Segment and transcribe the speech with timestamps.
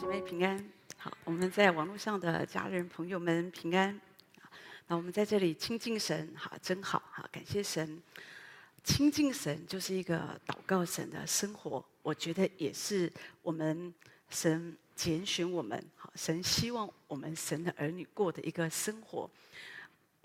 [0.00, 0.64] 姐妹平安，
[0.96, 4.00] 好，我们在网络上的家人朋友们平安。
[4.86, 8.00] 那我们在这里亲近神，好，真好，好，感谢神。
[8.84, 13.92] 亲近神就是一个祷告神的生活，我觉得也是我们
[14.30, 19.28] 神拣选我们，好，神希望我们神的儿女过的一个生活。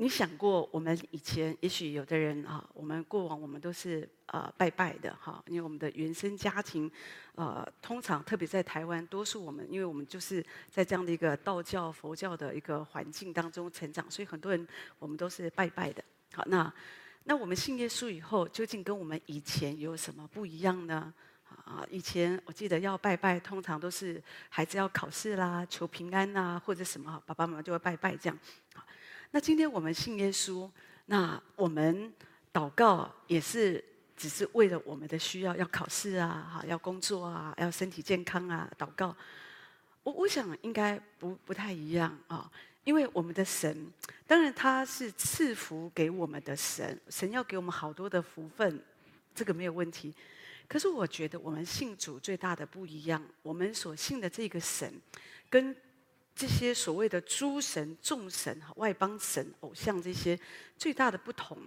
[0.03, 6.91] 你想过，我们以前也许有的人啊，我们过往我们都是呃拜拜的哈，因为我们的原生家庭，
[7.35, 14.67] 呃，通常特别在台湾，多数我们因为我们就是在这样的一个道教、佛教的一个环境当中成长，所以很多人
[14.99, 16.03] 我们都是拜拜的。
[16.33, 16.73] 好，那
[17.23, 21.13] 那我们信耶稣以后，究竟跟我们以前有什么不一样呢？
[21.63, 28.37] 啊，以前我记得要拜拜，通常都是孩子要考试啦、求平安呐，或者什么，爸爸妈妈就会拜拜这样。
[29.35, 30.69] 那今天我们信耶稣，
[31.07, 32.13] 那我们
[32.53, 33.83] 祷告也是
[34.15, 39.15] 只是为了我们的需要，要考试啊，哈，要工作啊，要身体健康啊，祷告。
[40.03, 42.47] 我我想应该不不太一样啊，
[42.83, 43.91] 因为我们的神，
[44.27, 48.79] 当然他是赐福给我们的神，神要给我们好多的福分，
[49.33, 50.13] 这个没有问题。
[50.67, 54.93] 可是我觉得我们信主最大的不一样，我们所信的这个神
[55.49, 55.75] 跟。
[56.35, 60.39] 这些所谓的诸神、众神、外邦神、偶像，这些
[60.77, 61.57] 最大的不同，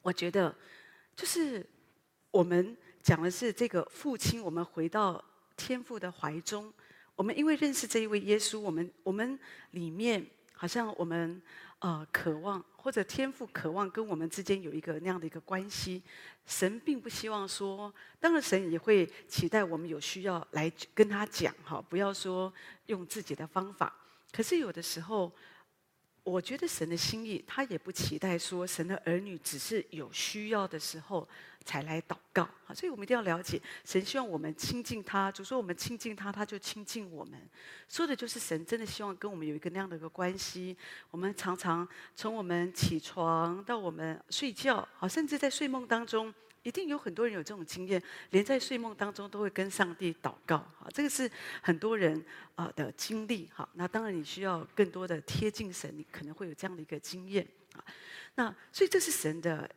[0.00, 0.54] 我觉得
[1.14, 1.64] 就是
[2.30, 5.22] 我们讲的是这个父亲，我们回到
[5.56, 6.72] 天父的怀中，
[7.14, 9.38] 我们因为认识这一位耶稣，我们我们
[9.72, 11.40] 里面好像我们
[11.80, 16.02] 呃渴望，或者天父渴望跟我们之间有一个那样的一个关系。
[16.44, 22.52] 神并不希望说，当然神也会期待我们有需要来跟他讲哈，不要说。
[22.86, 23.94] 用自己的方法，
[24.32, 25.32] 可是有的时候，
[26.24, 31.28] 我觉得神的心意，他也不期待说神的儿女只是有需要的时候
[31.64, 32.48] 才来祷告。
[32.64, 37.40] 好，所以我们一定要了解，神希望我们亲近他，就说我们亲近他，他就亲近我们。
[37.88, 40.76] 说的就是神真的希望跟我们有一个那样的一个关系。
[41.10, 46.32] 我们常常从我们起床到我们睡觉，好，甚至在睡梦当中。
[46.62, 51.30] 一定有很多人有这种经验，连在睡梦当中都会跟上帝祷告，哈，这个是
[51.60, 52.24] 很多人
[52.54, 53.68] 啊的经历，哈。
[53.74, 57.84] 那当然你需要更多的贴近神，你可能会有这样的一个经验，啊。
[58.34, 59.68] 那所以这是神的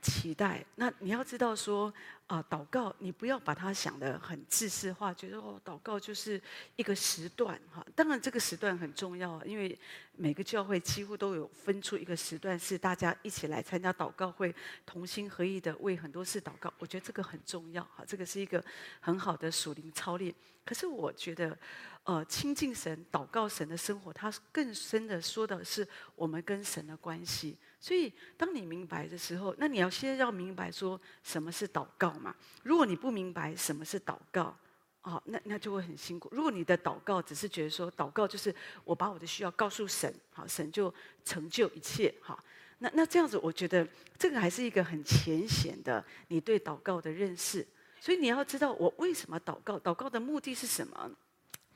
[0.00, 0.64] 期待。
[0.76, 1.92] 那你要知道说。
[2.30, 6.40] 啊，祷告，你不要把它想得很自私化，觉得哦，祷告就是
[6.76, 7.84] 一个时段哈。
[7.96, 9.76] 当然，这个时段很重要，因为
[10.12, 14.54] 每个教会几乎都有分出一个时段，是大家一起来参加祷告会，
[14.86, 16.72] 同心合意的为很多事祷告。
[16.78, 18.64] 我觉得这个很重要哈，这个是一个
[19.00, 20.32] 很好的属灵操练。
[20.64, 21.58] 可是我觉得，
[22.04, 25.84] 呃，亲近神、祷告神的生活，它更深的说的是
[26.14, 27.58] 我们跟神的关系。
[27.80, 32.34] 所以，当你明白的时候，那你要先要明白说什么是祷告嘛。
[32.62, 34.54] 如果你不明白什么是祷告，
[35.02, 36.28] 哦，那那就会很辛苦。
[36.30, 38.54] 如果你的祷告只是觉得说祷告就是
[38.84, 40.92] 我把我的需要告诉神，好，神就
[41.24, 42.38] 成就一切，好，
[42.80, 43.88] 那那这样子，我觉得
[44.18, 47.66] 这个还是一个很浅显的你对祷告的认识。
[47.98, 51.10] 所以你要知道我为什么祷告，祷告的目的是什么？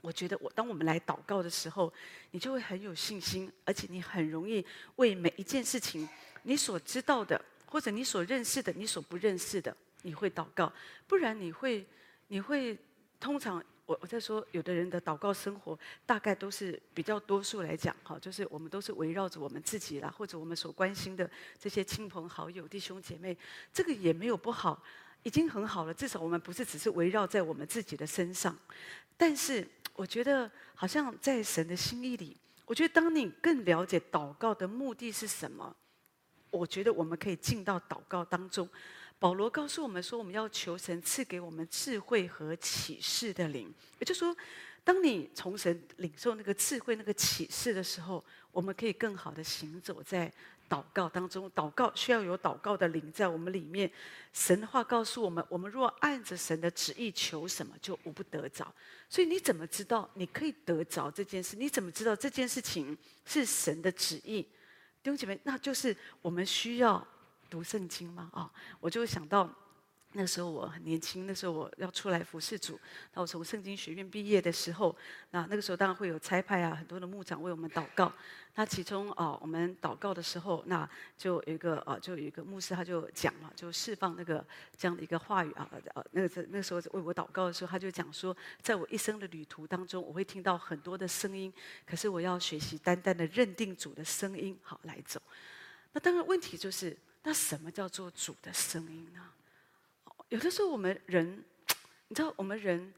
[0.05, 1.91] 我觉得我当我们来祷告的时候，
[2.33, 4.63] 你就会很有信心，而且你很容易
[4.97, 6.07] 为每一件事情，
[6.43, 10.71] 你所知道的，或者你所认识的，你所不认识的，你会祷告。
[11.07, 11.87] 不然你会，
[12.29, 12.77] 你会
[13.19, 23.35] 通常我我在说，有的人的祷告生活大概都是比较多数来讲，哈，就是我们都是围绕着我们自己啦，或者我们所关心的这些亲朋好友、弟兄姐妹，
[23.73, 24.83] 这个也没有不好，
[25.23, 25.95] 已经很好了。
[25.95, 28.55] 至少我们不是只是围绕在我们自己的身上，
[29.17, 29.67] 但是。
[29.95, 35.75] 我觉得好像在神的心意里，我觉得当你更了解祷告的目的是什么，
[36.51, 38.69] 我觉得我们可以进到祷告当中。
[39.19, 44.37] 保罗告诉我们说，我们要求神赐给我们智慧和启示的灵，也就是说，
[44.83, 50.31] 当你从神领受那个智慧、那个启示的时候，我们可以更好的行走在。
[50.69, 53.91] 祷告当中，祷告需要有祷告的灵在我们里面。
[54.33, 58.73] 神的话告诉我们：我们若按着神的旨意求什么，就无不得着。
[59.09, 61.57] 所以你怎么知道你可以得着这件事？
[61.57, 64.43] 你怎么知道这件事情是神的旨意？
[65.03, 67.07] 弟兄姐妹，那就是我们需要
[67.49, 68.31] 读圣经吗？
[68.33, 68.51] 啊，
[68.81, 69.49] 我就想到。
[70.17, 72.79] 那时候我很年轻，那时候我要出来服侍主。
[73.15, 74.95] 那我从圣经学院毕业的时候，
[75.33, 78.13] 那那个时候当然会有差派啊，很多的牧长为我们祷告。
[78.55, 80.89] 那其中啊，我们祷告的时候，那
[81.19, 84.45] 就有一个啊，就有一个牧师他就讲了，就释放那个
[84.77, 91.53] 这样的一个话语啊，呃，那个那个时候为我祷告的时候，他就讲说，在我一生的旅途当中，我会听到很多的声音，
[91.85, 95.21] 可是我要学习单单的认定主的声音，好来走。
[95.93, 99.21] 那当然问题就是，那什么叫做主的声音呢？
[100.29, 101.45] 有的时候，我们人，
[102.09, 102.93] 你知道，我们人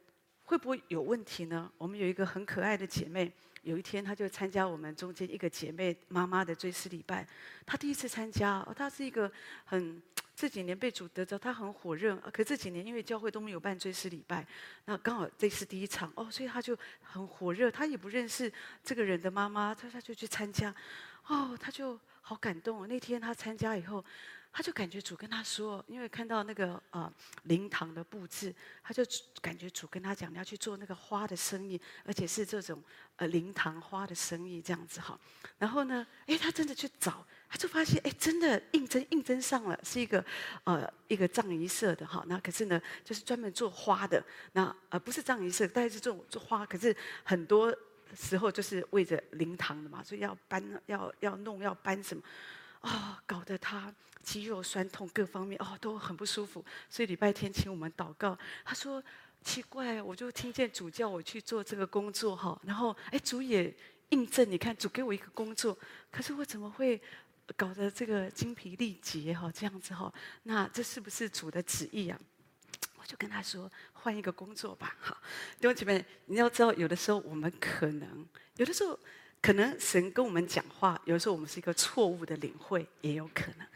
[0.44, 1.70] 会不会有问题呢？
[1.78, 3.32] 我们有一个很可爱的姐妹，
[3.62, 7.26] 有一天她就参加我们中间一个姐妹妈妈的追思礼拜，
[7.64, 9.30] 她第一次参加，哦，她是一个
[9.64, 10.02] 很。
[10.38, 12.14] 这几年被主得着，他很火热。
[12.30, 14.46] 可这几年因为教会都没有办追思礼拜，
[14.84, 17.70] 那刚好这是第一场哦，所以他就很火热。
[17.70, 18.52] 他也不认识
[18.84, 20.74] 这个人的妈妈，他他就去参加，
[21.28, 22.86] 哦，他就好感动。
[22.86, 24.04] 那天他参加以后，
[24.56, 27.12] 他就感觉主跟他说，因为看到那个啊
[27.42, 29.04] 灵堂的布置，他就
[29.42, 32.82] 感觉主跟他讲，你要去做那个花的生意，而且是这种
[33.16, 35.20] 呃灵堂花的生意这样子哈。
[35.58, 37.22] 然后呢，哎，他真的去找。
[37.48, 40.24] 他就发现，哎，真的应征应征上了，是一个
[40.64, 42.24] 呃一个葬仪社的哈。
[42.26, 44.24] 那可是呢，就是专门做花的。
[44.52, 46.64] 那呃不是葬仪社，但是做做花。
[46.64, 47.72] 可是很多
[48.14, 52.22] 时候就是为着灵堂的嘛，所以要搬要要弄要搬什么，
[52.86, 53.92] 啊、哦，搞得他
[54.22, 56.64] 肌肉酸痛，各方面哦都很不舒服。
[56.88, 59.02] 所以礼拜天请我们祷告，他说
[59.42, 62.60] 奇怪，我就听见主叫我去做这个工作哈。
[62.64, 63.74] 然后哎，主也
[64.10, 65.76] 印证，你看主给我一个工作，
[66.10, 67.00] 可是我怎么会？
[67.54, 70.12] 搞得这个精疲力竭哈，这样子哈，
[70.42, 72.18] 那这是不是主的旨意啊？
[72.96, 75.16] 我就跟他说，换一个工作吧，哈。
[75.60, 78.98] 弟兄姐妹，你要知道，有的时候我们可能，有的时候
[79.40, 83.66] 可能神跟我们讲话，有的时候我们是一个错误的领会，也有可能。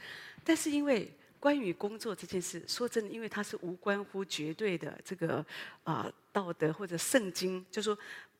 [0.42, 5.44] 但是因为关于工作这件事，说真的，因为它是无关乎绝对的这个
[5.84, 7.96] 啊、道德或者圣经，就说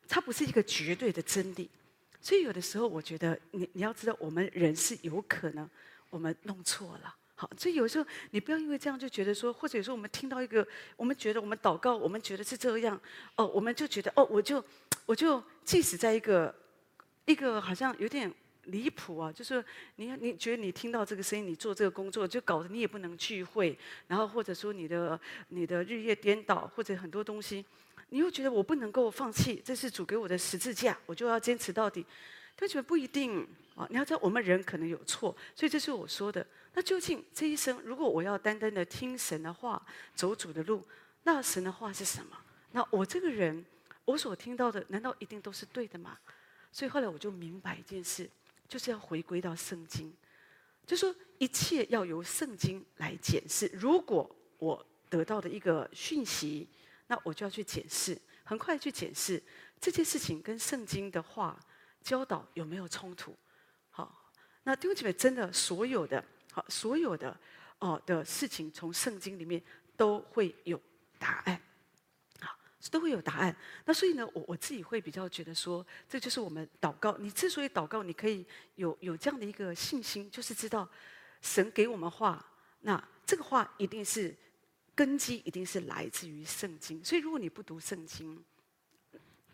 [0.07, 1.69] 它不是一个绝对的真理。
[2.19, 5.67] 所以有的时候，我觉得你你要知道，我们人是有可能
[6.09, 7.15] 我们弄错了。
[7.33, 12.99] 好，所以有时候你不要因为这样就觉得说，或者有时候我们听到一个，我们觉得我们祷告，我们觉得是这样，
[13.35, 14.63] 哦，我们就觉得哦，我就
[15.07, 16.53] 我就即使在一个
[17.25, 18.31] 一个好像有点
[18.65, 19.63] 离谱啊，就是
[19.95, 23.77] 你你觉得你听到这个声音，你做这个工作，就搞得你也不能聚会，
[24.07, 25.19] 然后或者说你的
[25.49, 27.65] 你的日夜颠倒，或者很多东西。
[28.09, 32.05] 你又觉得我不能够放弃，这是主给我的十字架，我就要坚持到底。
[32.57, 33.87] 但觉得不一定啊！
[33.89, 36.45] 你要知道，我们人可能有错，所以这是我说的。
[36.73, 39.81] 那究竟这一生，如果我要单单的听神的话，
[40.13, 40.85] 走主的路，
[41.23, 42.37] 那神的话是什么？
[42.73, 43.65] 那我这个人，
[44.03, 46.17] 我所听到的，难道一定都是对的吗？
[46.71, 48.29] 所以后来我就明白一件事，
[48.67, 50.13] 就是要回归到圣经，
[50.85, 53.69] 就说一切要由圣经来检视。
[53.73, 56.67] 如果我得到的一个讯息，
[57.07, 59.41] 那我就要去检视，很快去检视
[59.79, 61.59] 这件事情跟圣经的话
[62.01, 63.35] 教导有没有冲突。
[63.89, 64.31] 好，
[64.63, 67.37] 那弟兄姐妹真的所有的好，所有的
[67.79, 69.61] 哦的事情，从圣经里面
[69.97, 70.79] 都会有
[71.19, 71.61] 答案，
[72.89, 73.55] 都会有答案。
[73.85, 77.15] 那所以呢，我我自己会比较觉得说，这就是我们祷告。
[77.19, 78.45] 你之所以祷告，你可以
[78.75, 80.89] 有有这样的一个信心，就是知道
[81.41, 82.43] 神给我们话，
[82.81, 84.35] 那这个话一定是。
[84.93, 88.43] 根基一定是来自于圣经，所以如果你不读圣经，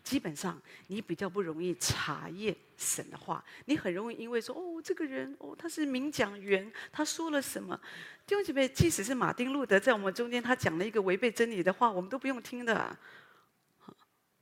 [0.08, 3.44] 基本上你比较不容易查验神的话。
[3.66, 7.78] 你很容易因为说哦，这个人哦，他是名讲员，他说了什么？
[8.26, 12.98] 弟兄姐妹，即使是马丁路德在我们中间，他讲了一个违背真理的话，我们都不用听的啊。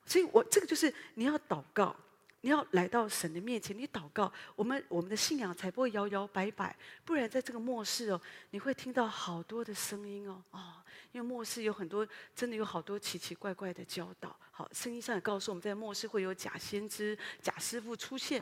[0.05, 1.97] 所以我这个就是你要祷告。
[2.47, 6.77] 你要来到神的面前，你祷告，我们我们的信仰才不会摇摇摆摆。
[7.05, 8.21] 不然，在这个末世哦，
[8.51, 10.73] 你会听到好多的声音哦，啊、哦，
[11.11, 12.07] 因为末世有很多，
[12.37, 14.39] 真的有好多奇奇怪怪的教导。
[14.53, 18.41] 好，圣经上也告诉我们在末世会有假先知、假师傅出现。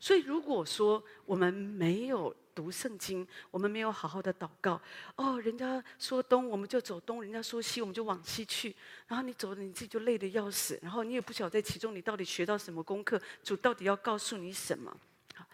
[0.00, 4.80] 所以，如果说我们没有读圣经，我们没有好好的祷告，
[5.16, 8.74] 哦，人家说东我们就走东，人家说西我们就往西去，
[9.08, 14.96] 然后你走了你自己就累得要死，然后你也不晓得在其中你到底学到什么功课，主到底要告诉你什么？
[15.34, 15.44] 好，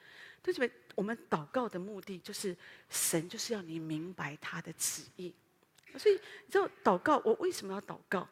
[0.43, 0.71] 对不对？
[0.95, 2.55] 我们祷告的目的就是
[2.89, 5.35] 神就是要你明白他的旨意，
[5.97, 8.29] 所以你知道祷告我为什么要祷告？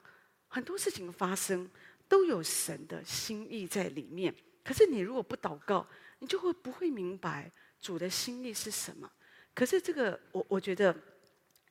[0.48, 1.70] 很多事情发生
[2.08, 4.34] 都有神的心意在里面，
[4.64, 5.86] 可是你如果不祷告，
[6.18, 7.50] 你就会不会明白。
[7.80, 9.10] 主的心意是什么？
[9.54, 10.94] 可是这个，我我觉得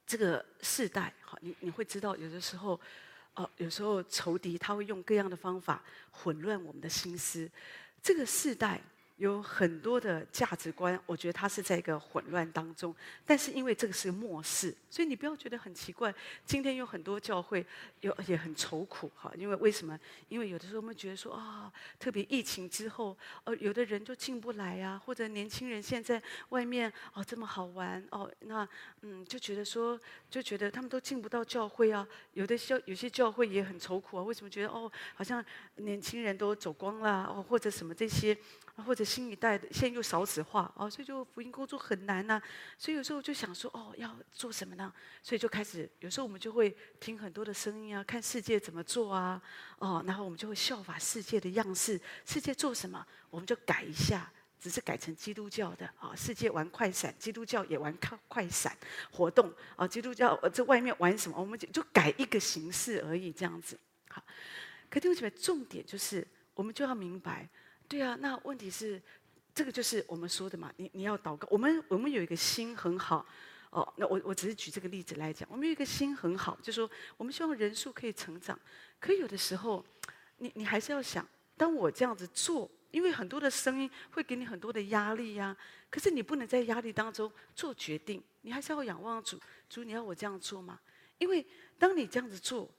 [0.06, 2.80] 这个世代，好，你你会知道，有的时候，
[3.36, 7.50] 哦，有时候仇敌他会用各样的方法混乱我们的心思。
[8.02, 8.82] 这个世代。
[9.18, 12.96] 有很多的价值观，我觉得它是在一个混乱当中。
[13.26, 16.14] 但是因为这个是末世，所以你不要觉得很奇怪。
[16.46, 17.66] 今天有很多教会
[18.02, 20.00] 有也很愁苦哈，因为为什么？
[20.30, 28.68] 因为有的时候我们觉得说啊、特别疫情之后，呃，有的人就进不来啊，或者年轻人现在外面哦这么好玩哦，那
[29.02, 32.08] 嗯就觉得说就觉得他们都进不到教会啊。
[32.34, 35.44] 有的教有些教会也很愁苦啊，为什么觉得哦好像
[35.78, 38.38] 年轻人都走光了哦，或者什么这些，
[38.86, 39.07] 或者。
[39.08, 42.42] 新一代的，现在又少子化哦，所以就福音工作很难呐、
[42.78, 44.94] 所以有时候就想说，哦，要做什么呢？
[45.24, 49.42] 所以就开始，有时候我们就会听很多的声音啊，看世界怎么做啊，
[49.80, 58.76] 哦，然后我们就会效法世界的样式，世界做什么，我们就改一下，只是改成基督教的啊、世界玩快闪，基督教也玩快快闪
[59.12, 63.80] 活动啊、基督教这外面玩什么，我们就就改一个形式而已，这样子。
[64.10, 64.22] 好，
[64.90, 67.48] 可弟兄姐妹，重点就是我们就要明白。
[67.88, 69.02] 对啊，那问题是，
[69.56, 70.72] 这个就是我们说的嘛。
[70.76, 73.26] 你你要祷告，我们我们有一个心很好，
[73.70, 78.60] 哦，那我我只是举这个例子来讲，我们有一个心很好，就是说我们希望人数可以成长。
[79.00, 79.86] 可有的时候，
[80.38, 81.26] 你你还是要想，
[81.56, 85.56] 当我这样子做，因为很多的声音会给你很多的压力呀、
[85.90, 89.40] 可是你不能在压力当中做决定，你还是要仰望主。
[89.70, 90.78] 主，你要我这样做吗？
[91.20, 91.46] 因为
[91.80, 92.70] 当你这样子做，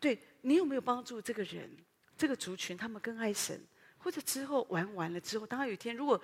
[0.00, 1.70] 对你有没有帮助这个人、
[2.16, 3.60] 这个族群，他们更爱神？
[4.08, 6.18] 或者之后玩完了之后，当然有一天，如果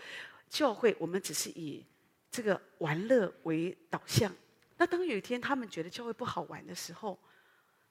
[0.49, 1.85] 教会我们只是以
[2.31, 4.35] 这个玩乐为导向，
[4.79, 7.19] 那当有一天他们觉得教会不好玩的时候，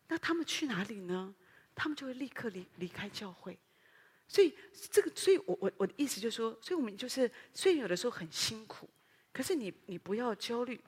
[0.07, 1.31] 那他们去哪里呢？
[1.75, 3.55] 他们就会立刻离离开教会。
[4.27, 4.57] 所以
[4.89, 8.89] 这个，所以我我我的意思就是说，所以我们就是虽然有的时候很辛苦，
[9.31, 10.81] 可是你你不要焦虑，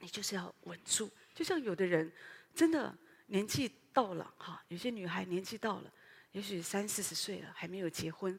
[0.00, 1.10] 你就是要稳住。
[1.34, 2.12] 就像有的人
[2.54, 2.94] 真的
[3.28, 5.90] 年纪到了哈，有些女孩年纪到了。
[6.34, 8.36] 也许三四十岁了还没有结婚，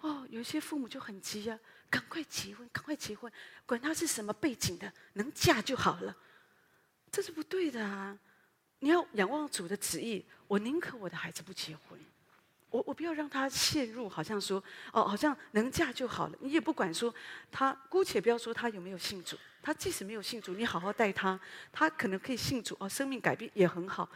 [0.00, 3.32] 哦，有些父母就很急呀、赶快结婚，赶快结婚，
[3.64, 6.14] 管他是什么背景的，能嫁就好了。
[7.10, 8.18] 这是不对的啊！
[8.80, 11.98] 你要仰望主的旨意，我宁可我的孩子不结婚，
[12.68, 14.62] 我我不要让他陷入好像说
[14.92, 16.36] 哦，好像能嫁就好了。
[16.40, 17.12] 你也不管说
[17.50, 21.40] 他，姑且不要说他有没有信主，他即使没有信主，你好好待他，
[21.72, 24.06] 他可能可以信主哦，生命改变也很好。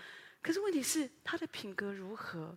[0.42, 2.54] 可是问题是他的品格如何？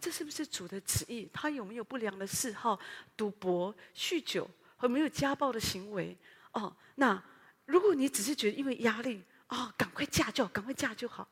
[0.00, 1.28] 这是不是主的旨意？
[1.32, 2.80] 他有没有不良的嗜好，
[3.14, 6.16] 赌博、酗酒，和没有家暴的行为？
[6.52, 7.22] 哦，那
[7.66, 11.28] 如果你只是觉得因为压力，哦，赶快嫁就赶快嫁就好，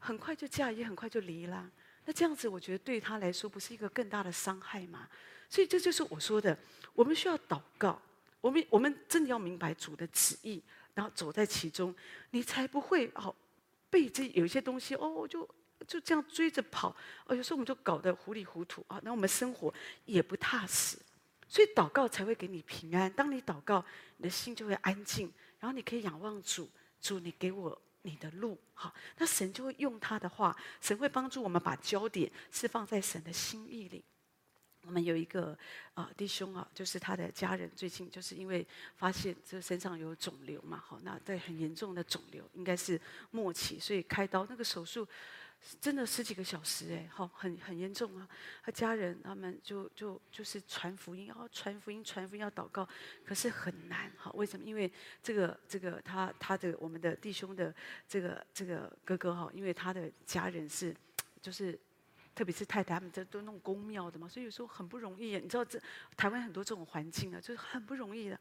[0.00, 1.70] 很快就嫁，也很快就离了。
[2.04, 5.08] 那这样子，我觉得对他来说不是一个更大的伤害吗？
[5.48, 6.58] 所以这就是我说的，
[6.94, 8.02] 我们需要祷告，
[8.40, 10.60] 我们我们真的要明白主的旨意，
[10.94, 11.94] 然后走在其中，
[12.30, 13.32] 你才不会哦
[13.88, 15.48] 被这有一些东西哦就。
[15.84, 16.94] 就这样追着跑，
[17.26, 19.72] 哦，有时候我们就搞得糊里糊涂啊，那我们生活
[20.04, 20.98] 也不踏实，
[21.48, 23.12] 所以祷告才会给你平安。
[23.12, 23.84] 当你祷告，
[24.16, 26.68] 你的心就会安静，然后你可以仰望主，
[27.00, 34.04] 主，你给我你的路，好，那神就会用他的话，神会帮助我们把焦点是放在神的心意里。
[34.84, 35.56] 我们有一个
[35.94, 45.06] 啊弟兄啊，就是他的家人最近就是因为发现这身上有肿瘤嘛，好，那在很严重的肿瘤，应该是末期，所以开刀那个手术。
[45.80, 48.28] 真的十几个小时哎，好，很很严重啊！
[48.62, 52.88] 他家人他们就就就是传福音，要传福音，传福音要祷告，
[53.24, 54.30] 可是很难哈。
[54.34, 54.64] 为什么？
[54.66, 54.90] 因为
[55.22, 57.74] 这个这个他他的我们的弟兄的
[58.08, 60.94] 这个这个哥哥哈，因为他的家人是
[61.40, 61.78] 就是。
[62.34, 65.36] 特别是太太，他们这都弄宫庙的嘛，所以有时候很不容易。
[65.36, 65.78] 你知道这
[66.16, 68.40] 台湾很多这种环境啊，就是很不容易的。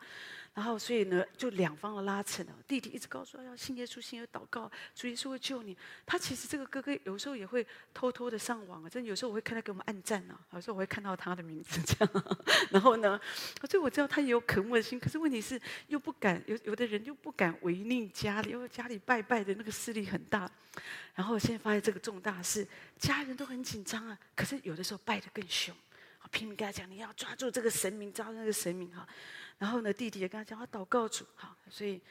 [0.54, 2.54] 然后所以呢，就两方的拉扯呢。
[2.68, 5.78] 弟弟一直告诉他要信耶稣，信耶稣祷告，主耶稣会救你。
[6.06, 12.24] 他其实这个哥哥有时候也会偷偷的上网啊，真的有时候我会看他给我们按赞啊，有时候我会看到他的名字这样。
[12.70, 13.20] 然后呢，
[13.70, 20.52] 所以我知道他也有渴慕的心，可是问题是又不敢，有有的人又不敢违逆家里，因为家里拜拜的那个势力很大。
[21.16, 22.68] 然后现在发现这个重大事，
[22.98, 24.18] 家人都很紧张啊。
[24.36, 25.74] 可是有的时候拜得更凶，
[26.24, 29.08] 我拼命跟他讲，你要抓住这个神明，抓住那个神明哈。
[29.62, 31.56] 然后呢，弟弟也跟他讲，他祷告主哈。
[31.70, 32.02] 所以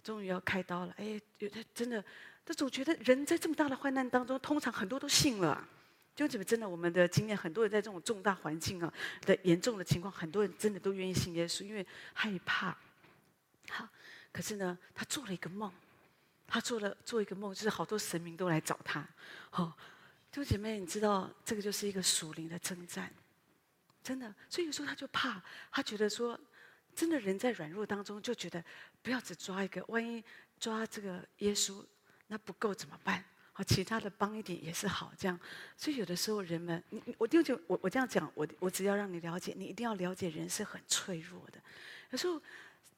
[0.00, 0.94] 终于要开刀了。
[0.96, 2.04] 哎，有的真的，
[2.46, 5.66] 他总觉得人在这么大的患难当中，通常很多都信了。
[6.14, 12.76] 就怎么真的，我们的经验，很多人在这种重大环境啊的严重的情况，很多人真的都愿意信耶稣，因为害怕。
[13.70, 13.88] 好，
[14.30, 15.72] 可是呢，他做了一个梦。
[16.52, 19.06] 他做了做一个梦，就是好多神明都来找他。
[19.50, 19.74] 好、哦，
[20.32, 23.08] 弟兄姐妹，你知道这个就是一个属灵的征战，
[24.02, 24.34] 真的。
[24.48, 25.40] 所以有时候他就怕，
[25.70, 26.36] 他觉得说，
[27.00, 28.62] 真的人在软弱当中，就觉得
[29.00, 30.22] 不要只抓一个，万一
[30.58, 31.82] 抓这个耶稣
[32.26, 33.24] 那不够怎么办？
[33.54, 35.40] 好，其他的帮一点也是好，这样。
[35.78, 41.58] 所以有的时候人们，你我就就我我这样讲，我我只要让你了解，你一定要了解人是很脆弱的。
[42.10, 42.38] 有时候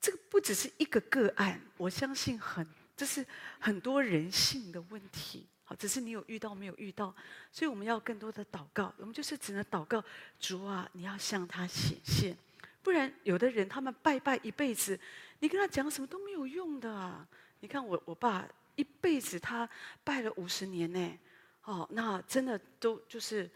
[0.00, 2.66] 这个不只是一个个案，我相信很。
[2.94, 3.25] 这是
[3.59, 7.12] 很多人性的问题，好，只是你有遇到没有遇到，
[7.50, 8.92] 所以我们要更多的祷告。
[8.99, 10.04] 我们就是只能祷告，
[10.38, 12.37] 主啊，你要向他显现，
[12.83, 14.99] 不然有的人他们拜拜一辈子，
[15.39, 17.27] 你跟他讲什么都没有用的啊。
[17.61, 19.69] 你看我我爸一辈子他
[20.03, 21.19] 拜了五十年呢，
[21.65, 23.49] 哦，那真的都就是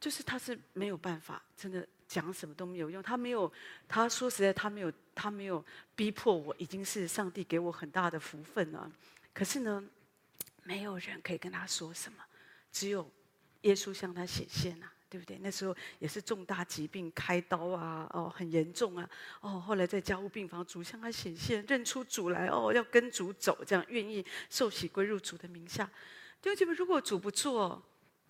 [0.00, 3.02] 就是他是没有办法，真的讲什么都没有用。
[3.02, 3.52] 他没有，
[3.86, 5.64] 他说实在，他没有，他没有
[5.94, 8.90] 逼迫我，已经是上帝给我很大的福分了。
[9.34, 9.84] 可是呢，
[10.62, 12.24] 没有人可以跟他说什么，
[12.70, 13.10] 只有
[13.62, 15.38] 耶稣向他显现呐、啊，对不对？
[15.42, 19.06] 那时候也是重大疾病，开刀啊，哦，很严重啊，
[19.42, 25.84] 哦，后来在家务病房，主向他显现，认出主来，哦，要跟主走，这样愿意受洗归入主的名下。
[26.40, 27.82] 弟兄姐妹，如果主不做，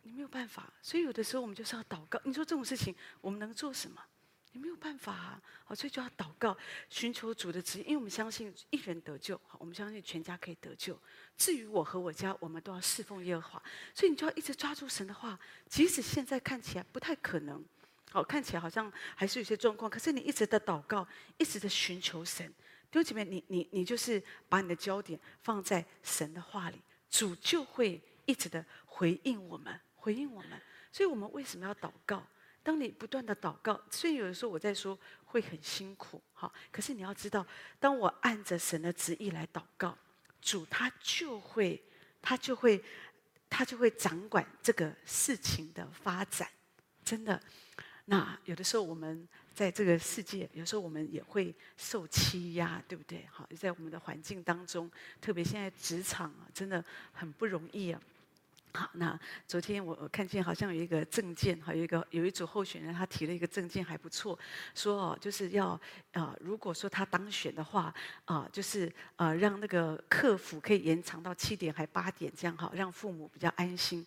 [0.03, 0.73] 你没有办法。
[0.83, 2.21] 所以有的时候我们就是要祷告。
[2.25, 4.03] 你说这种事情，我们能做什么？
[4.53, 6.57] 你没有办法啊，好，所以就要祷告，
[6.91, 10.99] 寻求主的旨意，因为我们相信一人得救，好，我们相信全家可以得救。
[11.39, 13.63] 至于我和我家，我们都要侍奉耶和华。
[13.95, 17.65] 所以你就要一直抓住神的话，即使现在看起来不太可能，
[18.11, 22.47] 好，看起来好像还是有些状况，可是你一直的祷告，一直的寻求神，
[22.91, 26.79] 弟兄姐妹，你你你就是把你的焦点放在神的话里，
[27.09, 30.61] 主就会一直的回应我们，回应我们。
[30.93, 32.23] 所以我们为什么要祷告？
[32.63, 37.47] 当你不断的祷告，虽然有的时候我在说会很辛苦，哈，可是你要知道，
[37.81, 39.97] 当我按着神的旨意来祷告，
[40.41, 41.83] 主他就会，
[42.21, 42.83] 他就会，
[43.51, 46.49] 他就会掌管这个事情的发展，
[47.05, 47.41] 真的。
[48.05, 53.27] 那有的时候我们在这个世界，有时候我们也会受欺压，对不对？
[53.31, 54.91] 好，在我们的环境当中，
[55.21, 58.01] 特别现在职场啊，真的很不容易啊。
[58.75, 64.39] 好，那昨天我看见好像有一个政见，还有一个有一组候选人，他提了一个政见还不错，
[64.75, 65.79] 说哦，就是要
[66.13, 74.07] 啊、如果说他当选的话啊、就是啊、让那个客服可以延长到七点还八点这样好，让父母比较安心。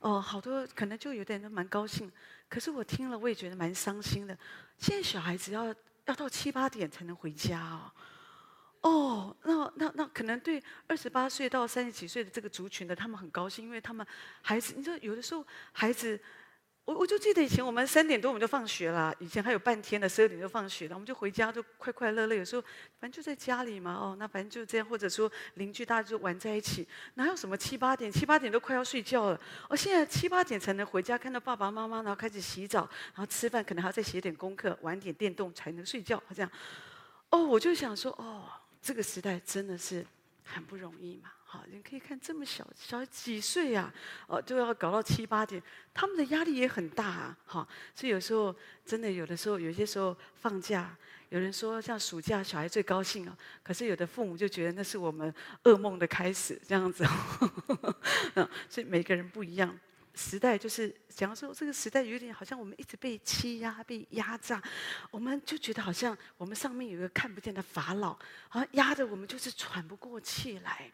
[0.00, 2.12] 哦、好多可能就有点都蛮高兴，
[2.46, 4.36] 可是我听了我也觉得蛮伤心的。
[4.76, 7.90] 现在小孩子要要到七八点才能回家哦。
[8.84, 14.06] 哦，那那那可能对二十八岁到三十几岁的这个族群的，他们很高兴，因为他们
[14.42, 16.20] 孩子，你知道，有的时候孩子，
[16.84, 22.60] 我我就记得以前我们三点多我们就放学了，以前还有半天的，十二点就放学了，我们就回家就快快乐乐，有时候
[23.00, 32.80] 反正就在家里嘛，哦，那反正就这样，或者说邻居大家就玩在一起，哪有什么七八点，七八点都快要睡觉了，哦，现在七八点才能回家，看到爸爸妈妈，然后开始洗澡，
[33.14, 36.50] 然后吃饭，可能还要再写点功课，玩点电动才能睡觉，这样，
[37.30, 38.44] 哦，我就想说，哦。
[38.84, 40.04] 这个时代真的是
[40.44, 41.32] 很不容易嘛？
[41.46, 43.90] 好，你可以看这么小小几岁呀、
[44.28, 45.62] 啊，哦，就要搞到七八点，
[45.94, 47.38] 他们的压力也很大啊。
[47.46, 50.94] 好，所以有时候真的有的时候，有些时候放假，
[51.30, 57.06] 有人说像暑假小孩最高兴啊，可是有的父母就觉得那是我们噩梦的开始，这样子。
[58.36, 59.74] 嗯，所以每个人不一样。
[60.14, 64.62] 时代就是，假如说这个时代有点好像我们一直被欺压、被压榨，
[65.10, 68.12] 我们就觉得好像我们上面有一个看不见的法老，
[68.48, 70.90] 好像压得我们就是喘不过气来。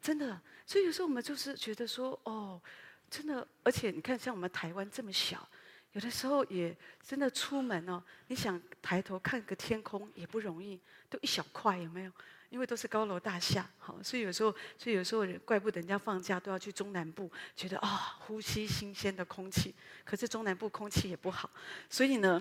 [0.00, 2.60] 真的，所以有时候我们就是觉得说，哦，
[3.08, 5.48] 真的，而且你看，像我们台湾这么小，
[5.92, 12.12] 有的时候也真的出门哦，你想抬头看个天空也不容易，都一小块，有没有？
[12.52, 19.74] 因为都是高楼大厦，好，所以有时候，所以有时候怪不得人家放假都要去中南部，觉得啊、呼吸新鲜的空气。
[20.04, 21.50] 可是中南部空气也不好，
[21.88, 22.38] 所以呢，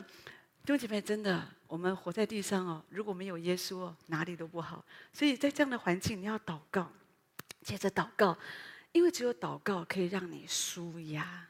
[0.66, 4.84] 弟兄姐妹，真的，我们活在地上哦，如果没有耶稣哦，哪里都不好。
[5.14, 6.92] 所以在这样的环境，你要祷告，
[7.62, 8.38] 接着祷告，
[8.92, 11.48] 因为只有祷告可以让你舒压。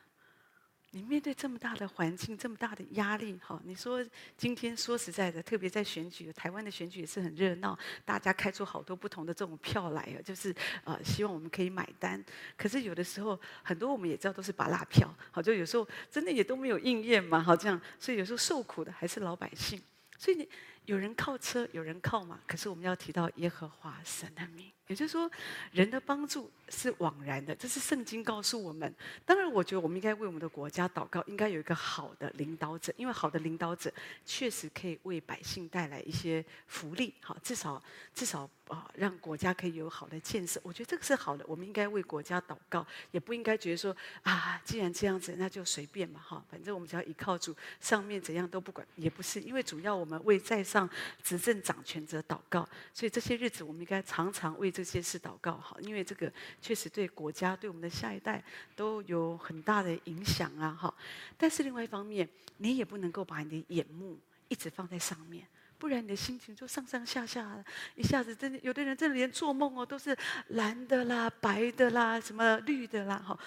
[0.93, 12.21] 你面对这么大的环境，这么大的压力，哈，你说今天说实在的，特别在选举，台湾的选举也是很热闹，大家开出好多不同的这种票来啊，就是呃，希望我们可以买单。
[12.58, 19.82] 可是有的时候，很多我们也知道都是把拉票，好，就有时候真的也都没有应验嘛，好这样，所以有时候受苦的还是老百姓。
[20.17, 20.47] 所以你
[20.86, 24.72] 有人靠车，有人靠马，可是我们要提到耶和华神的名。
[24.88, 25.32] 也就是说，
[25.72, 28.94] 人的帮助是枉然的，这是圣经告诉我们。
[29.26, 33.89] 当然，我觉得我们应该为我们的国家祷告，应该有一个好的领导者，因为好的领导者
[34.26, 37.82] 确实可以为百姓带来一些福利，好，至少
[38.13, 40.60] 至少啊，让国家可以有好的建设。
[40.62, 50.81] 我觉得这个是好的，我们应该为国家祷告，也不应该觉得说啊，既然这样子，那就随便嘛，哈，反正我们只要依靠主，上面怎样都不管，也不是，因为主要我们为在上
[51.24, 54.86] 执政掌权者祷告，所以这些日子我们应该常常为这。
[54.91, 58.44] 些事祷告好，因为这个确实对国家、对我们的下一代
[58.76, 60.78] 都有很大的影响啊！
[60.78, 60.94] 哈，
[61.38, 67.63] 但是另外一方面，你也不能够把你的眼目一直放在上面，不然你的心情就上上下下，
[67.96, 70.13] 一下子真的有的人真的连做梦哦都是
[70.50, 73.39] 蓝的啦、白的啦、什么绿的啦，哈，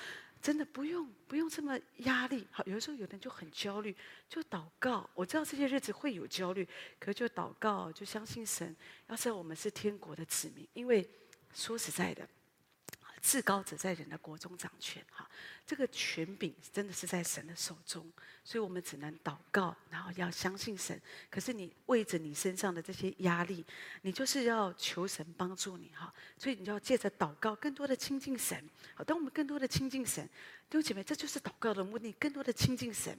[0.44, 2.46] 真的不用不用这么压力。
[2.50, 3.96] 好，有的时候有的人就很焦虑，
[4.28, 5.09] 就祷告。
[5.14, 6.68] 我知道这些日子会有焦虑，
[7.00, 8.76] 可就祷告，就相信神。
[9.09, 11.09] 要知道我们是天国的子民，因为。
[11.57, 12.28] 说实在的，
[13.24, 15.26] 至高者在人的国中掌权，哈，
[15.66, 18.06] 这个权柄真的是在神的手中，
[18.44, 21.00] 所以我们只能祷告，然后要相信神。
[21.30, 23.64] 可是你为着你身上的这些压力，
[24.02, 28.62] 你就是要求神帮助你，哈，所以你就要借着祷告，更多的亲近神。
[28.94, 30.22] 好，当我们更多的亲近神，
[30.68, 33.18] 弟兄姐妹，这就是祷告的目的，更多的亲近神，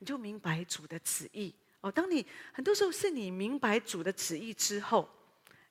[0.00, 1.54] 你就明白主的旨意。
[1.80, 5.08] 哦，当你很多时候是你明白主的旨意之后，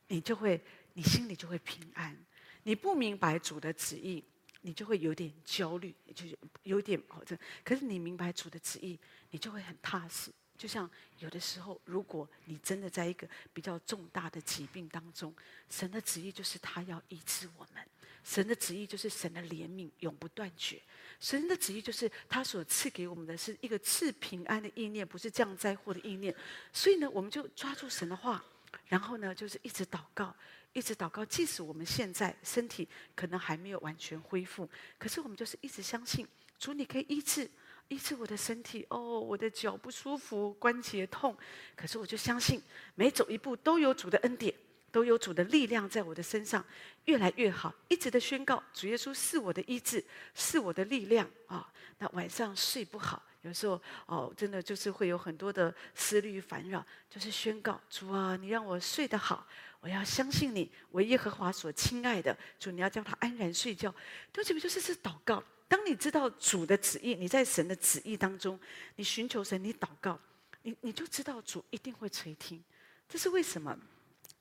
[0.07, 2.17] 你就会，你心里就会平安。
[2.63, 4.23] 你不明白主的旨意，
[4.61, 6.25] 你就会有点焦虑，就
[6.63, 7.01] 有点。
[7.63, 8.99] 可是你明白主的旨意，
[9.31, 10.31] 你就会很踏实。
[10.55, 15.33] 就像有的时候，如果你真的在一个比较重大的疾病当中，
[15.69, 17.85] 神的旨意就是他要医治我们，
[18.23, 20.81] 神的旨意就是神的怜悯永不断绝，
[21.19, 26.33] 神的旨意就是他所赐给我们的是一个赐平安的意念，不是降灾祸的意念。
[26.71, 28.41] 所以呢，我们就抓住神的话，
[28.85, 30.33] 然后呢，就是一直祷告。
[30.73, 37.49] 一直祷告，即使我们现在身体可能还没有完全恢复，可是我们就是一直相信主，你可以医治
[37.89, 38.85] 医治我的身体。
[38.89, 41.37] 哦，我的脚不舒服，关节痛，
[41.75, 42.61] 可是我就相信
[42.95, 44.53] 每走一步都有主的恩典，
[44.91, 46.65] 都有主的力量在我的身上
[47.05, 47.73] 越来越好。
[47.87, 59.45] 一直的宣告，主耶稣是我的医治，是我的力量啊、那晚上睡不好，有时候哦，真的就是会有很多的思虑烦扰，就是宣告主啊，你让我睡得好。
[59.83, 63.93] 我要相信你，为耶和华所亲爱的主，你要叫他安然睡觉。
[64.31, 65.43] 这不，就是是祷告。
[65.67, 68.57] 当你知道主的旨意，你在神的旨意当中，
[68.95, 70.17] 你寻求神，你祷告，
[70.61, 72.63] 你你就知道主一定会垂听。
[73.09, 73.77] 这是为什么？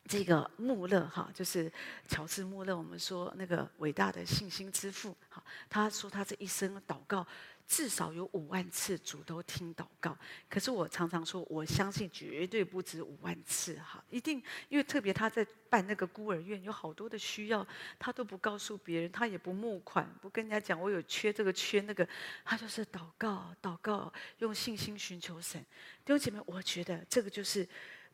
[0.06, 1.72] 这个穆勒哈，就是
[2.08, 7.26] 乔治穆勒，我们说那个伟大的信心之父，哈，他说他这一生祷告。
[7.64, 10.14] 至少有五万次主都听祷告，
[10.50, 17.66] 可是我常常说，我相信绝对不止五万次哈，一定，因为特别他在办那个孤儿院，有好多的需要，
[17.98, 22.06] 他都不告诉别人，他也不募款，不跟人家讲我有缺这个缺那个，
[22.44, 25.64] 他就是祷告，祷告，用信心寻求神。
[26.04, 27.66] 弟兄姐妹，我觉得这个就是，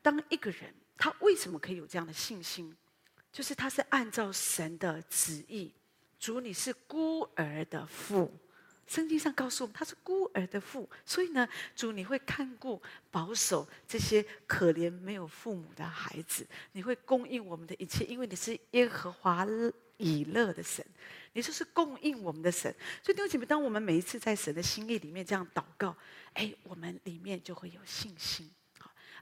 [0.02, 2.76] 当一个人他为什么可以有这样的信心，
[3.32, 5.72] 就是他是按照神的旨意，
[6.18, 8.30] 主你是孤儿的父。
[8.88, 12.80] 圣经上告诉我们，他是孤儿的父，所以呢，主你会看顾、
[13.10, 19.46] 保守这些可怜没有父母的孩子，你会供应我们的一切，因为你是耶和华
[19.98, 20.82] 以勒的神，
[21.34, 22.74] 你就是供应我们的神。
[23.02, 25.94] 所以弟兄姐妹，当我们每一次在神的心意里面这样祷告，
[26.32, 28.50] 哎，我们里面就会有信心。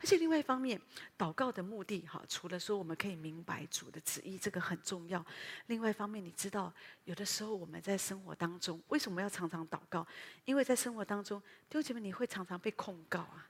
[0.00, 0.80] 而且另外一方面，
[1.18, 5.24] 祷告的目的哈，除了说我们可以明白主的旨意，这个很重要。
[5.66, 6.72] 另外一方面，你知道，
[7.04, 10.06] 有的时候我们在生活当中，为什么要常常祷告？
[10.44, 13.48] 因为在生活当中，弟兄姐妹，你会常常被控告啊。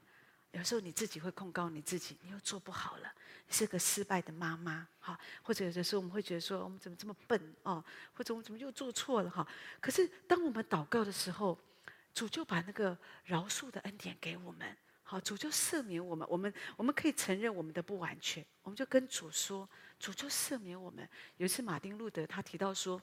[0.52, 3.12] 有时候你自己会控告你自己，你又做不好了，
[3.46, 5.18] 你是个失败的妈妈哈。
[5.42, 7.85] 或者有的时候我们会觉得说，我们怎么这么笨哦？
[8.14, 9.46] 或者我们怎么又做错了哈？
[9.80, 11.59] 可是当我们祷告的时候，
[12.14, 14.74] 主就把那个饶恕的恩典给我们。
[15.08, 19.68] 好，主就赦免我们，我们我们可以承认我们的不完全，我们就跟主说，
[20.00, 21.08] 主就赦免我们。
[21.36, 23.00] 有一次，马丁路德他提到说，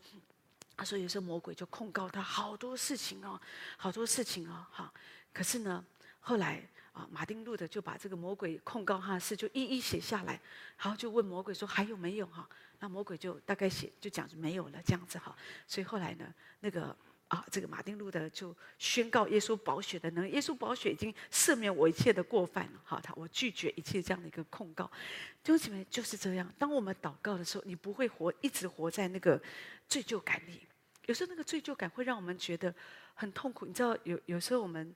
[0.76, 3.40] 他说有时候魔鬼就控告他好多事情哦，
[3.78, 4.94] 好多事情哦，哈，
[5.32, 5.82] 可是呢，
[6.20, 6.62] 后来
[6.92, 10.38] 啊，马丁路德就把这个魔鬼控告他的事就一一写下来，
[10.78, 12.46] 然后就问魔鬼说还有没有哈？
[12.80, 15.34] 那魔鬼就大概写就讲没有了这样子哈，
[15.66, 16.94] 所以后来呢，那个。
[17.30, 22.82] 啊，这个马丁路德就宣告耶稣宝血的能力，耶稣宝血已经赦免我一切的过犯了。
[22.84, 24.86] 好，他我拒绝一切这样的一个控告。
[25.44, 29.42] 弟兄姐妹就是这样，当我们祷告的时候，你不会活一直活在那个
[29.90, 30.62] 罪疚感里。
[31.08, 32.74] 有时候那个罪疚感会让我们觉得
[33.16, 33.66] 很痛苦。
[33.66, 34.94] 你知道，有有时候我们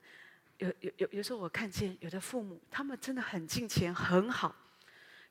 [0.60, 4.56] 有有有有时候我看见有的父母，他们真的很敬虔很好，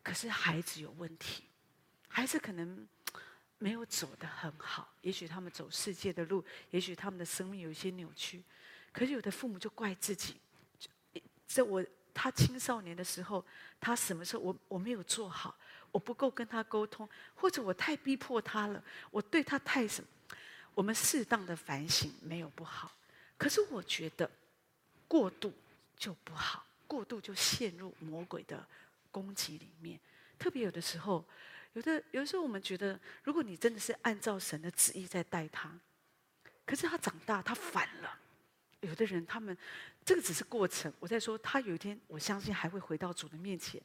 [0.03, 1.45] 可是孩子有问题，
[2.09, 2.89] 孩子可能。
[3.59, 8.43] 没有走得很好，也许他们走世界的路，也许他们的生命有一些扭曲，
[8.93, 10.37] 可是有的父母就怪自己，
[11.47, 13.43] 在我他青少年的时候，
[13.81, 15.57] 他什么时候我我没有做好，
[15.91, 20.09] 我不够跟他沟通，或者我太逼迫他了，我对他太什么？
[20.75, 22.95] 我们适当的反省没有不好，
[23.39, 24.31] 可是我觉得
[25.09, 25.51] 过度
[25.97, 28.69] 就不好，过度就陷入魔鬼的
[29.11, 29.99] 攻击里面，
[30.39, 31.25] 特别有的时候。
[31.77, 35.71] 有的有的时候，我们觉得，如果你真的是按照神的旨意在带他，
[36.65, 38.19] 可是他长大，他反了。
[38.81, 39.55] 有的人，他们
[40.03, 40.91] 这个只是过程。
[40.99, 43.79] 我在说，他有一天，我相信还会回到主的面前。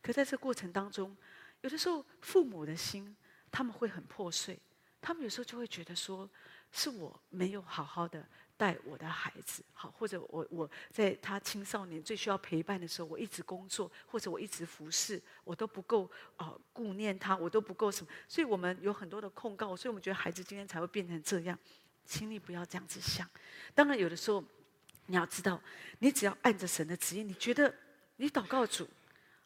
[0.00, 1.14] 可在这过程当中，
[1.60, 3.14] 有的时候，父母的心
[3.50, 4.58] 他们会很破碎。
[5.02, 6.26] 他们有时候就会觉得说，
[6.72, 8.26] 是我没有好好的
[8.64, 21.58] 爱我的孩子，好，或者我我在他青少年最需要陪伴的时候，我一直工作，或者我一直服侍，我都不够啊顾念他，我都不够什么，所以我们有很多的控告，所以我们觉得孩子今天才会变成这样，
[22.06, 23.28] 请你不要这样子想。
[23.74, 24.42] 当然，有的时候
[25.06, 25.60] 你要知道，
[25.98, 27.74] 你只要按着神的旨意，你觉得
[28.16, 28.88] 你祷告主，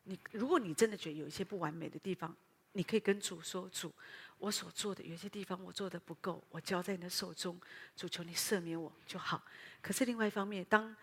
[0.05, 2.33] 你如果你真的觉得有一些不完美的地方，
[2.73, 3.93] 你可以跟主说主。
[4.39, 7.61] 我所做的有些地方我做的不够，我交在你的手中，
[7.97, 9.43] 主求你赦免我就好。
[9.83, 10.95] 可是另外一方面，当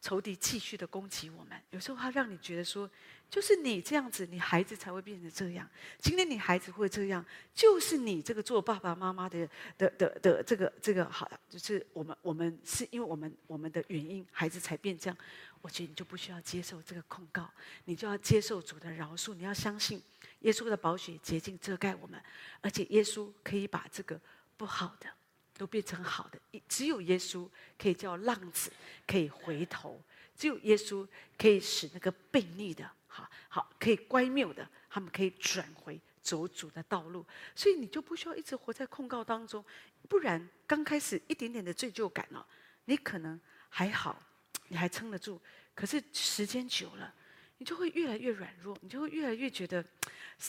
[0.00, 2.88] 仇敌继续的攻击我们，有时候他让你觉得说，
[3.28, 5.68] 就是你这样子，你孩子才会变成这样。
[5.98, 15.18] 今天你孩子会这样，就是你这个做爸爸妈妈的的的的这个这个好，就是我们我们是因为我们我们的原因，孩子才变这样。
[15.60, 17.50] 我觉得你就不需要接受这个控告，
[17.84, 20.00] 你就要接受主的饶恕，你要相信。
[20.40, 22.22] 耶稣的宝血洁净遮盖我们，
[22.60, 24.20] 而且耶稣可以把这个
[24.56, 25.08] 不好的
[25.54, 26.38] 都变成好的。
[26.68, 28.72] 只有耶稣可以叫浪子
[29.06, 30.00] 可以回头，
[30.36, 37.26] 只有耶稣可以使那个悖逆的，好好可以乖谬的，他们可以转回走主的道路。
[37.54, 39.64] 所以你就不需要一直活在控告当中，
[40.08, 42.44] 不然刚开始一点点的罪疚感哦，
[42.84, 44.22] 你可能还好，
[44.68, 45.40] 你还撑得住。
[45.74, 47.14] 可是时间久了，
[47.58, 49.84] 你就会越来越软弱，你就会越来越觉得。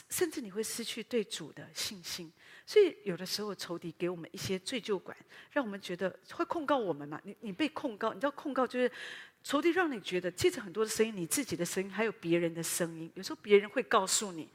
[0.07, 2.31] 甚至你会失去对主的信心，
[2.63, 5.17] 所以有的时候仇敌给我们一些罪疚感，
[5.49, 7.19] 让我们觉得会控告我们嘛。
[7.23, 8.91] 你你被控告，你知道控告就是
[9.43, 13.11] 仇敌让你觉得借着很多的声音，你自己的声音还有别人的声音。
[13.15, 14.47] 有时候别人会告诉你，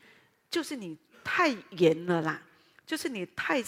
[0.48, 2.40] 就是你太严了啦，
[2.86, 3.60] 就是你太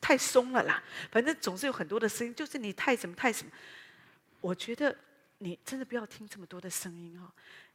[0.00, 0.80] 太松了啦，
[1.10, 3.50] 反正总是有很多的声音，就是你太什么太什么。
[4.40, 4.96] 我觉得
[5.38, 7.28] 你真的不要听这么多的声音哦。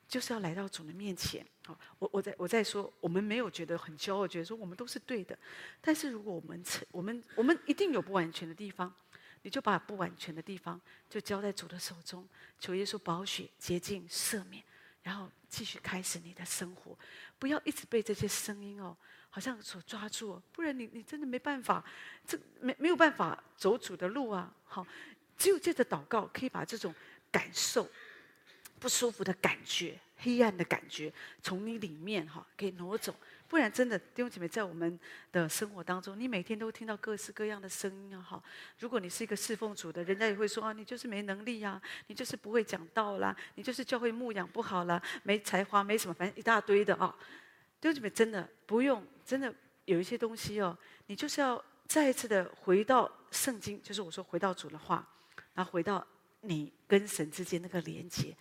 [0.08, 5.38] 就是要来到主的面前，好，我我在我在说，我们没有觉得很骄傲，觉得说我们都是对的。
[5.82, 8.94] 但是如果我们成我们我们一定有不完全的地方，
[9.42, 14.64] 你就把不完全的地方就交在主的手中，求耶稣保血洁净赦免，
[15.04, 16.98] 然后继续开始你的生活，
[17.38, 18.96] 不要一直被这些声音哦，
[19.30, 21.84] 好像所抓住，不然你你真的没办法，
[22.26, 24.54] 这没没有办法走主的路啊。
[24.64, 24.88] 好，
[25.38, 26.96] 只有借着祷告，可以把这种
[27.30, 27.90] 感受。
[28.80, 31.12] 不舒服的感觉，黑暗的感觉，
[31.42, 33.16] 从你里面哈给挪走，
[33.48, 35.00] 不然真的弟兄姐妹，在我们
[35.32, 38.44] 的生活当中，你每天都听到各式各样的声音啊哈。
[38.80, 47.16] 如果你是一个侍奉主的，人家也会说啊，你就是没能力呀，你就是不会讲道啦，你就是教会牧养不好啦，没才华，没什么，反正一大堆的啊。
[47.80, 49.54] 弟兄姐妹，真的不用，真的
[49.86, 55.08] 有一些东西哦，你就是要再一次的回到圣经，就是我说回到主的话，
[55.54, 56.06] 然后回到
[56.42, 58.36] 你跟神之间那个连接。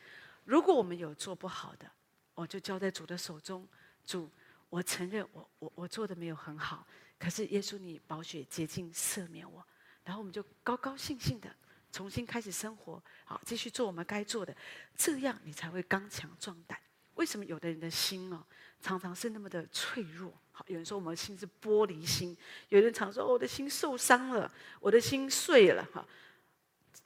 [0.47, 1.91] 如果我们有做不好的，
[2.35, 3.67] 我就交在主的手中。
[4.07, 4.31] 主，
[4.71, 6.87] 我承认我我我做的没有很好，
[7.19, 9.67] 可是耶稣你宝血洁净赦免我，
[10.05, 11.53] 然后我们就高高兴兴的
[11.91, 14.57] 重新开始生活，好，继续做我们该做的，
[14.97, 16.79] 这样你才会刚强壮胆。
[17.15, 18.41] 为什么有的人的心哦，
[18.81, 20.33] 常常是那么的脆弱？
[20.53, 22.37] 好，有人说我们的心是玻璃心，
[22.69, 25.85] 有人常说，我的心受伤了，我的心碎了。
[25.93, 26.07] 哈，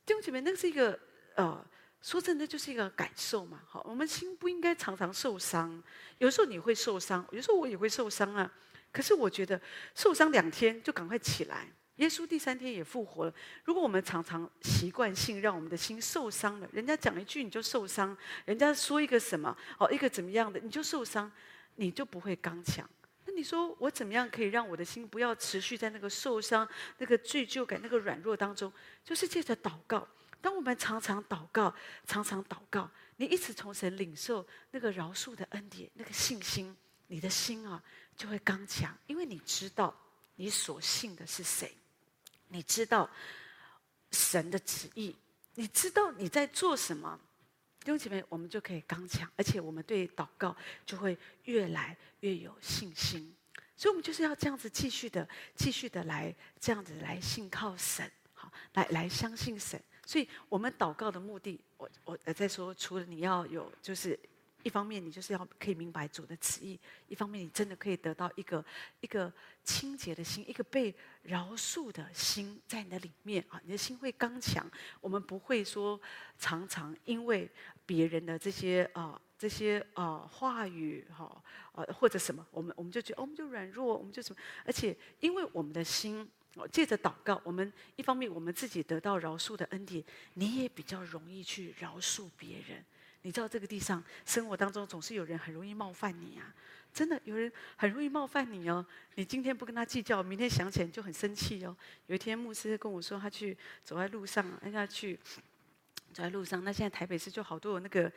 [0.05, 1.01] 弟兄姐妹，那是一个
[1.37, 1.67] 呃。
[2.03, 3.61] 说真的，就是一个感受嘛。
[3.67, 5.83] 好，我们心不应该常常受伤。
[6.19, 8.51] 有时候你会受伤，有时候我也会受伤啊。
[8.93, 9.61] 可是我觉得
[9.95, 11.69] 受伤两天就赶快起来。
[11.97, 13.35] 耶稣第三天也复活了。
[13.65, 21.31] 如果我们常常习惯性让我们的心受伤了，人家讲一句你就受伤，人家说一个什么哦，一个怎么样的你就受伤，
[21.77, 22.89] 你就不会刚强。
[23.27, 28.73] 那你说我怎么样可以让我的心不要持续在那个受伤、那个罪疚感、那个软弱当中？
[29.05, 30.09] 就是借着祷告。
[30.41, 31.75] 当我们常常祷告，
[32.07, 36.77] 常常祷告，你一直从神领受那个饶恕的恩典，那个信心，
[37.07, 37.83] 你的心啊
[38.17, 39.95] 就会刚强，因为你知道
[40.37, 41.77] 你所信的是谁，
[42.49, 43.09] 你知道
[44.11, 45.15] 神的旨意，
[45.55, 47.21] 你知道你在做什么，
[47.81, 53.35] 弟兄姐妹，我们就可以刚强，而且我们对祷告就会越来越有信心。
[53.77, 59.83] 所以，我们就是要这样子继续的、继续的来这样子来信靠神，好，来来相信神。
[60.11, 64.19] 所以我们祷告的目的，我我在说，除了你要有，就是
[64.65, 68.65] 一方面你就是要可以明白主的旨意，一方面你真的可以得到一个
[69.03, 70.93] 一个清洁的心，一个被
[71.23, 74.69] 饶恕的心在你的里面啊，你的心会刚强。
[75.01, 76.01] 我们不会说
[76.41, 77.49] 常常因为
[77.87, 86.29] 别人的这些啊、这些啊、话语哈呃或者什么，我们我们就觉得、我们就软弱，我们就什么，而且因为我们的心。
[86.55, 90.03] 我借着祷告，我们一方面我们自己得到饶恕的恩典，
[90.35, 92.85] 你也比较容易去饶恕别人。
[93.23, 96.55] 你知道这个地上生活当中总是有人很容易冒犯你啊，
[96.93, 98.85] 真的有人很容易冒犯你哦。
[99.15, 101.77] 你今天不跟他计较，明天想起来就很生气哦。
[102.07, 105.17] 有一天牧师跟我说，他去走在路上，人家去
[106.13, 106.65] 走在路上。
[106.65, 108.11] 那现在台北市就好多那个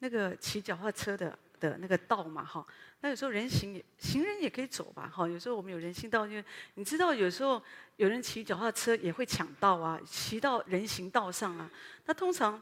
[0.00, 2.66] 那个骑脚踏车的的那个道嘛，哈。
[3.02, 5.28] 那有时候人行也行人也可以走吧，哈。
[5.28, 6.44] 有时候我们有人行道，因为
[6.74, 7.62] 你知道，有时候
[7.96, 11.70] 有人骑脚踏车也会抢道啊，骑到人行道上啊。
[12.06, 12.60] 那通常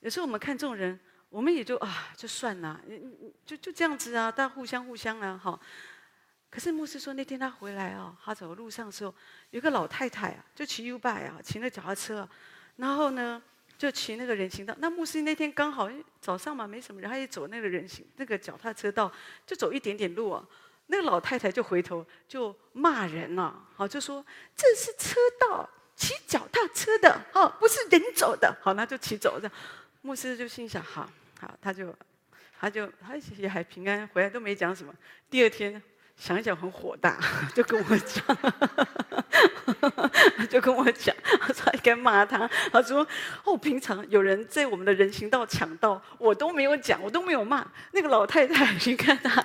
[0.00, 1.00] 有时候我们看这种人。
[1.32, 2.78] 我们也就啊，就算了，
[3.46, 5.58] 就就这样子啊，大家互相互相啊，哈。
[6.50, 9.14] 可是牧师说那天他回来啊，他走路上的时候，
[9.48, 12.28] 有个老太太啊，就骑 U-bike 啊，骑那脚踏车，
[12.76, 13.42] 然后呢，
[13.78, 14.74] 就骑那个人行道。
[14.78, 19.12] 那牧师那天刚好早上嘛，没什么人，他也走那个人行那个脚踏车道，
[19.46, 20.46] 就走一点点路啊。
[20.86, 29.52] 那个老太太就回头就骂人了，好，就说这是车道，骑脚踏车的，哦，不是人走的，好，那就骑走这样。
[30.02, 31.08] 牧师就心想，好。
[31.40, 31.92] 好，他就，
[32.60, 34.94] 他就，他也还平安回来，都没讲什么。
[35.28, 35.82] 第二天
[36.22, 37.18] 想一想很火大，
[37.52, 38.24] 就跟我讲，
[40.48, 42.48] 就跟我讲，他说应该骂他。
[42.70, 43.04] 他说
[43.42, 48.72] 哦，平常有人在我们的人行道抢道，我都没有讲，我都没有骂那个老太太。
[48.86, 49.44] 你看他，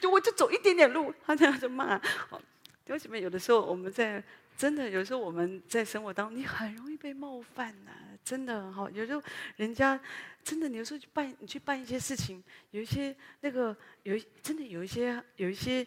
[0.00, 2.00] 就我就走一点点路，他这样就骂。
[2.88, 4.20] 为什么有的时候我们在
[4.56, 7.92] 真的有时候我们在生活当中，你很容易被冒犯呐、
[8.24, 9.22] 真的哈，有时候
[9.54, 10.00] 人家。
[10.42, 15.84] 真的，你有时候去办，你去办一些事情，有一些那个有真的有一些有一些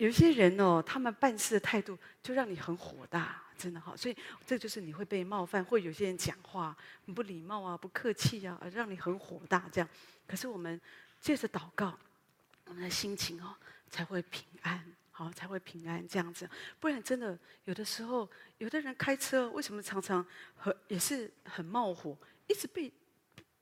[0.00, 3.94] 有些人哦，他们办事的态度就让你很火大，真的哈。
[3.94, 9.86] 所以这就是你会被冒犯，或有些人讲话很不礼貌啊、不客气啊，而让你很火大这样。
[10.26, 10.80] 可是我们
[11.20, 11.98] 借着祷告，
[12.64, 13.54] 我们的心情哦
[13.90, 16.48] 才会平安，好才会平安这样子。
[16.80, 22.90] 不然真的有的时候，有的人开车为什么常常很也是很冒火，一直被。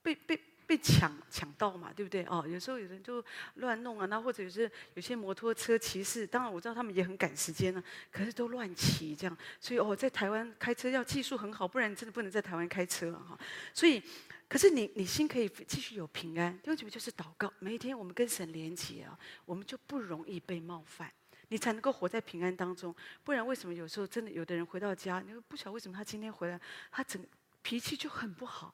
[0.01, 2.23] 被被被抢抢到嘛，对不对？
[2.25, 13.19] 哦，有时候有人就乱弄啊，那或者有些有些摩托车骑士，当然我知道他们也很赶时间呢、啊，可是都乱骑这样，所以哦，在台湾开车要技术很好，不然真的不能在台湾开车啊。
[13.29, 13.39] 哈。
[13.73, 13.99] 所以，
[14.47, 16.89] 可是你你心可以继续有平安，因为什么？
[16.91, 21.11] 就是祷告，每一天我们跟神连接啊，我们就不容易被冒犯，
[21.47, 22.95] 你才能够活在平安当中。
[23.23, 27.25] 不然为什么有时候真的有的人回到家，你不晓得为什么他今天回来，他整
[27.63, 28.71] 脾气就很不好。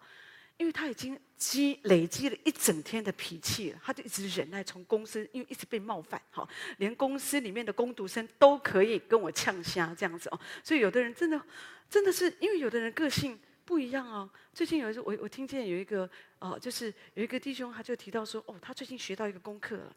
[0.58, 4.64] 因为他已经积累积了一整天的脾气了，他就一直忍耐。
[4.64, 10.40] 从公司，因为一直被冒犯，哈，连公司里面的工读生都可以跟我呛虾这样子哦。
[10.64, 11.42] 所以有的人真的，
[11.90, 14.30] 真的是因为有的人个性不一样哦。
[14.54, 19.96] 最近有一次，我我听见有一个哦，就是有一个弟兄，他就提到说，哦，他最近学到一个功课了。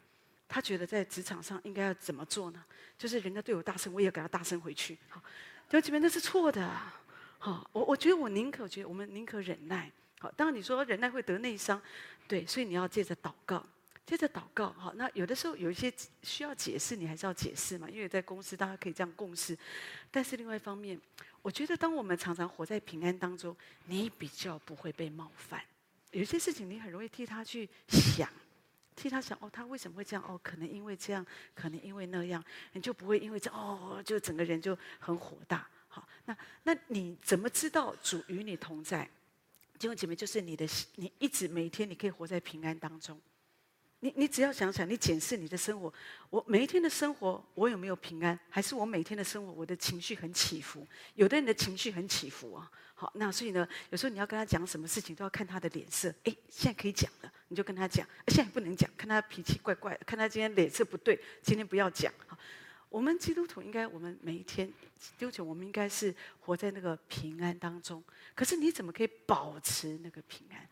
[0.48, 2.64] 他觉得在职场上应该要怎么做呢？
[2.96, 4.98] 就是人家对我大声，我也要给他大声回去。
[5.08, 5.22] 好，
[5.68, 6.68] 就这边那是错的。
[7.38, 9.92] 好，我我觉得我宁可觉得我们宁可忍耐。
[10.20, 11.80] 好，当你说忍耐会得内伤，
[12.26, 13.64] 对，所以你要借着祷告，
[14.04, 14.72] 借着祷告。
[14.72, 19.56] 好，那有的时候有一些需要解释，你还是要解释嘛，因为在公司大家可以这样共事。
[20.10, 21.00] 但是另外一方面，
[21.40, 25.62] 我觉得当我们常常活在平安当中，你比较不会被冒犯。
[26.10, 28.28] 有些事情你很容易替他去想，
[28.96, 30.24] 替他想哦，他为什么会这样？
[30.26, 35.68] 哦，可能因为这样，可能因为那样，你就不会因为这哦，就整个人就很火大。
[35.86, 39.08] 好，那那你怎么知道主与你同在？
[39.78, 43.18] 弟兄姐妹，就是你的，你一直每天，你可以活在平安当中。
[44.00, 45.92] 你你只要想想，你检视你的生活，
[46.30, 48.38] 我每一天的生活，我有没有平安？
[48.48, 50.86] 还是我每天的生活，我的情绪很起伏？
[51.14, 52.70] 有的人的情绪很起伏啊。
[52.94, 56.12] 好，那所以呢，有时候你要跟他讲什么事情，都要看他的脸色。
[56.24, 62.12] 哎，现在可以讲了，你就跟他讲；现在不能讲，看他脾气怪怪的，看他今天脸色不对，今天不要讲。
[62.26, 62.36] 好。
[62.88, 64.72] 我们基督徒应该，我们每一天，
[65.18, 68.02] 丢球，我们应该是活在那个平安当中。
[68.34, 70.68] 可是你怎么可以保持那个平安？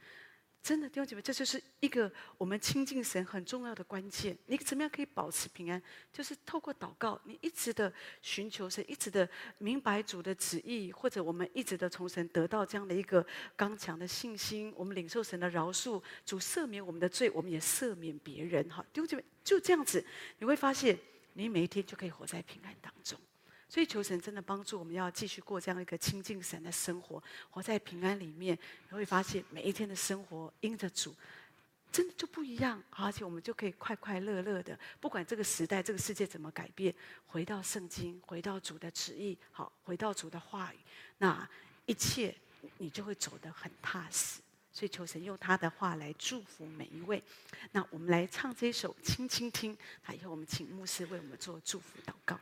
[0.62, 4.36] 真的，弟兄姐妹，这就是一个我们亲近神很重要的关键。
[4.46, 5.80] 你怎么样可以保持平安？
[6.12, 13.24] 就是透过祷告，你一直的寻求神，一直的明白主的旨意，或者我们一直的从神得到这样的一个
[13.54, 14.72] 刚强的信心。
[14.74, 18.68] 我们领受神的饶恕，主赦免我们的罪，我们也赦免别人。
[18.68, 20.04] 哈，弟兄姐妹，就这样子，
[20.38, 20.98] 你会发现。
[21.36, 23.20] 你每一天就可以活在平安当中，
[23.68, 28.58] 所以求神真的帮助我们，要继续过这样一个亲近神的生活，活在平安里面。
[28.88, 31.14] 你会发现每一天的生活因着主，
[31.92, 36.94] 真的就不一样，而且我们就可以快快乐乐的，不管这个时代、这个世界怎么改变，
[37.26, 40.78] 回到圣经，回到主的旨意，好，回到主的话语，
[41.18, 41.48] 那
[41.84, 42.34] 一切
[42.78, 44.40] 你就会走得很踏实。
[44.76, 47.22] 所以求神用他的话来祝福每一位。
[47.72, 52.38] 那我们来唱这首《轻轻听》，啊，以后我们请牧师为我们做祝福祷告。